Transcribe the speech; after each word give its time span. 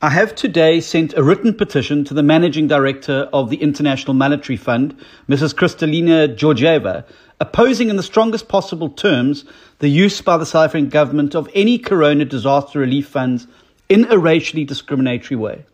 I 0.00 0.10
have 0.10 0.36
today 0.36 0.80
sent 0.80 1.14
a 1.14 1.24
written 1.24 1.52
petition 1.52 2.04
to 2.04 2.14
the 2.14 2.22
Managing 2.22 2.68
Director 2.68 3.28
of 3.32 3.50
the 3.50 3.56
International 3.56 4.14
Monetary 4.14 4.56
Fund, 4.56 4.96
Mrs. 5.28 5.52
Kristalina 5.56 6.28
Georgieva, 6.36 7.04
opposing 7.40 7.90
in 7.90 7.96
the 7.96 8.02
strongest 8.04 8.46
possible 8.46 8.90
terms 8.90 9.44
the 9.80 9.88
use 9.88 10.20
by 10.20 10.36
the 10.36 10.46
South 10.46 10.66
African 10.66 10.88
government 10.88 11.34
of 11.34 11.48
any 11.52 11.78
corona 11.78 12.24
disaster 12.24 12.78
relief 12.78 13.08
funds 13.08 13.48
in 13.88 14.04
a 14.08 14.16
racially 14.16 14.62
discriminatory 14.62 15.34
way. 15.34 15.64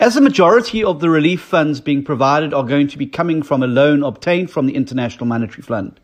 As 0.00 0.14
the 0.14 0.22
majority 0.22 0.82
of 0.82 1.00
the 1.00 1.10
relief 1.10 1.42
funds 1.42 1.82
being 1.82 2.02
provided 2.02 2.54
are 2.54 2.64
going 2.64 2.88
to 2.88 2.96
be 2.96 3.06
coming 3.06 3.42
from 3.42 3.62
a 3.62 3.66
loan 3.66 4.02
obtained 4.02 4.50
from 4.50 4.64
the 4.64 4.74
International 4.74 5.26
Monetary 5.26 5.60
Fund, 5.60 6.00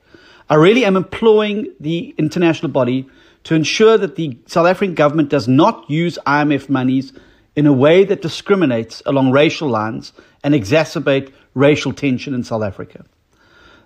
I 0.51 0.57
really 0.57 0.85
am 0.85 0.95
imploring 0.95 1.73
the 1.81 2.15
international 2.19 2.71
body 2.71 3.09
to 3.45 3.55
ensure 3.55 3.97
that 3.99 4.17
the 4.17 4.39
South 4.47 4.67
African 4.67 4.95
government 4.95 5.29
does 5.29 5.47
not 5.47 5.89
use 5.89 6.19
IMF 6.27 6.69
monies 6.69 7.13
in 7.57 7.67
a 7.67 7.73
way 7.73 8.05
that 8.05 8.23
discriminates 8.23 9.03
along 9.07 9.31
racial 9.31 9.69
lines 9.69 10.13
and 10.43 10.55
exacerbate 10.55 11.33
racial 11.55 11.93
tension 11.93 12.35
in 12.35 12.43
South 12.43 12.63
Africa. 12.63 13.05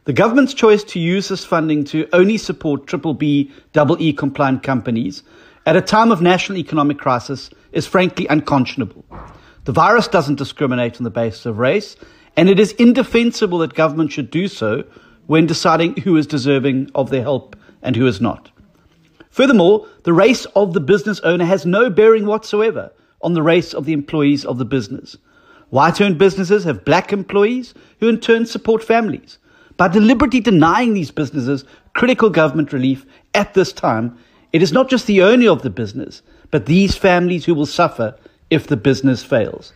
The 0.05 0.13
government's 0.15 0.55
choice 0.55 0.83
to 0.85 0.99
use 0.99 1.29
this 1.29 1.45
funding 1.45 1.85
to 1.85 2.09
only 2.15 2.39
support 2.39 2.87
triple 2.87 3.13
B, 3.13 3.53
double 3.75 4.01
E 4.01 4.13
compliant 4.13 4.63
companies 4.63 5.23
at 5.67 5.77
a 5.77 5.83
time 5.83 6.11
of 6.11 6.23
national 6.23 6.57
economic 6.59 6.97
crisis 6.97 7.51
is 7.73 7.87
frankly 7.87 8.27
unconscionable. 8.29 9.05
The 9.65 9.73
virus 9.73 10.09
doesn't 10.09 10.37
discriminate 10.37 10.97
on 10.97 11.05
the 11.05 11.11
basis 11.11 11.45
of 11.45 11.59
race, 11.59 11.95
and 12.39 12.49
it 12.49 12.59
is 12.59 12.73
indefensible 12.73 13.59
that 13.59 13.75
government 13.75 14.13
should 14.13 14.31
do 14.31 14.49
so 14.49 14.85
when 15.27 15.45
deciding 15.45 15.97
who 15.99 16.17
is 16.17 16.27
deserving 16.27 16.91
of 16.95 17.11
their 17.11 17.21
help 17.21 17.55
and 17.83 17.95
who 17.95 18.07
is 18.07 18.19
not. 18.19 18.51
Furthermore, 19.39 19.87
the 20.03 20.13
race 20.13 20.47
of 20.57 20.73
the 20.73 20.81
business 20.81 21.21
owner 21.21 21.45
has 21.45 21.65
no 21.65 21.89
bearing 21.91 22.27
whatsoever 22.27 22.91
on 23.23 23.35
the 23.35 23.43
race 23.45 23.73
of 23.73 23.85
the 23.85 23.93
employees 23.93 24.45
of 24.45 24.59
the 24.59 24.65
business. 24.65 25.17
White 25.71 26.01
owned 26.01 26.19
businesses 26.19 26.65
have 26.65 26.85
black 26.85 27.13
employees 27.13 27.73
who 28.01 28.09
in 28.09 28.19
turn 28.19 28.47
support 28.47 28.83
families. 28.83 29.39
By 29.77 29.87
deliberately 29.87 30.41
denying 30.41 30.93
these 30.93 31.13
businesses 31.13 31.65
critical 31.95 32.31
government 32.31 32.73
relief 32.73 33.07
at 33.33 33.55
this 33.55 33.73
time, 33.73 34.19
it 34.53 34.61
is 34.61 34.73
not 34.73 34.91
just 34.91 35.07
the 35.07 35.23
owner 35.23 35.53
of 35.53 35.63
the 35.63 35.71
business, 35.71 36.21
but 36.51 36.67
these 36.67 36.97
families 36.97 37.45
who 37.45 37.55
will 37.55 37.65
suffer 37.65 38.17
if 38.51 38.67
the 38.67 38.77
business 38.77 39.23
fails. 39.23 39.73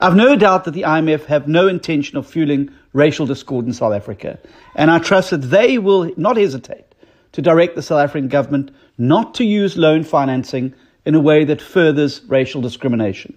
I've 0.00 0.16
no 0.16 0.34
doubt 0.34 0.64
that 0.64 0.72
the 0.72 0.82
IMF 0.82 1.26
have 1.26 1.46
no 1.46 1.68
intention 1.68 2.18
of 2.18 2.26
fueling 2.26 2.68
racial 2.92 3.26
discord 3.26 3.64
in 3.64 3.74
South 3.74 3.92
Africa, 3.92 4.40
and 4.74 4.90
I 4.90 4.98
trust 4.98 5.30
that 5.30 5.50
they 5.52 5.78
will 5.78 6.10
not 6.16 6.36
hesitate 6.36 6.91
to 7.32 7.42
direct 7.42 7.74
the 7.74 7.82
South 7.82 8.00
African 8.00 8.28
government 8.28 8.70
not 8.98 9.34
to 9.34 9.44
use 9.44 9.76
loan 9.76 10.04
financing 10.04 10.74
in 11.04 11.14
a 11.14 11.20
way 11.20 11.44
that 11.44 11.60
furthers 11.60 12.22
racial 12.28 12.60
discrimination. 12.60 13.36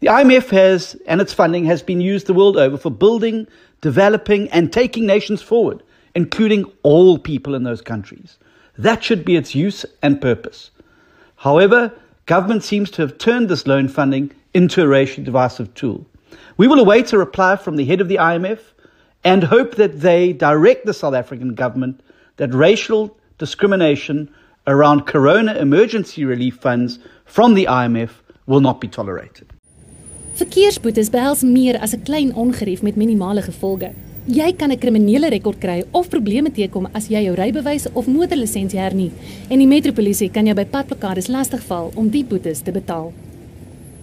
The 0.00 0.08
IMF 0.08 0.50
has, 0.50 0.96
and 1.06 1.20
its 1.20 1.32
funding 1.32 1.64
has 1.66 1.82
been 1.82 2.00
used 2.00 2.26
the 2.26 2.34
world 2.34 2.56
over 2.56 2.76
for 2.76 2.90
building, 2.90 3.46
developing, 3.80 4.48
and 4.50 4.72
taking 4.72 5.06
nations 5.06 5.42
forward, 5.42 5.82
including 6.14 6.64
all 6.82 7.18
people 7.18 7.54
in 7.54 7.62
those 7.62 7.80
countries. 7.80 8.36
That 8.76 9.04
should 9.04 9.24
be 9.24 9.36
its 9.36 9.54
use 9.54 9.84
and 10.02 10.20
purpose. 10.20 10.70
However, 11.36 11.92
government 12.26 12.64
seems 12.64 12.90
to 12.92 13.02
have 13.02 13.18
turned 13.18 13.48
this 13.48 13.66
loan 13.66 13.88
funding 13.88 14.32
into 14.54 14.82
a 14.82 14.88
racially 14.88 15.24
divisive 15.24 15.72
tool. 15.74 16.06
We 16.56 16.68
will 16.68 16.80
await 16.80 17.12
a 17.12 17.18
reply 17.18 17.56
from 17.56 17.76
the 17.76 17.84
head 17.84 18.00
of 18.00 18.08
the 18.08 18.16
IMF 18.16 18.60
and 19.24 19.44
hope 19.44 19.76
that 19.76 20.00
they 20.00 20.32
direct 20.32 20.84
the 20.84 20.94
South 20.94 21.14
African 21.14 21.54
government 21.54 22.00
that 22.36 22.54
racial 22.54 23.16
discrimination 23.38 24.28
around 24.66 25.06
corona 25.06 25.54
emergency 25.54 26.24
relief 26.24 26.56
funds 26.60 26.98
from 27.24 27.54
the 27.54 27.66
IMF 27.66 28.10
will 28.46 28.60
not 28.60 28.80
be 28.80 28.88
tolerated. 28.88 29.46
Verkeersboetes 30.36 31.10
behels 31.10 31.42
meer 31.42 31.76
as 31.78 31.94
'n 31.94 32.02
klein 32.02 32.34
ongerief 32.34 32.82
met 32.82 32.96
minimale 32.96 33.42
gevolge. 33.42 33.90
Jy 34.26 34.52
kan 34.52 34.70
'n 34.70 34.78
kriminele 34.78 35.28
rekord 35.28 35.58
kry 35.58 35.84
of 35.90 36.08
probleme 36.08 36.50
teekom 36.50 36.86
as 36.94 37.08
jy 37.08 37.24
jou 37.24 37.34
rybewys 37.34 37.86
of 37.92 38.06
motorlisensie 38.06 38.78
hernie 38.78 39.10
en 39.50 39.58
die 39.58 39.66
metropolisie 39.66 40.30
kan 40.30 40.46
jou 40.46 40.54
by 40.54 40.64
padblokkades 40.64 41.28
lastigval 41.28 41.92
om 41.94 42.08
die 42.08 42.24
boetes 42.24 42.60
te 42.60 42.72
betaal. 42.72 43.12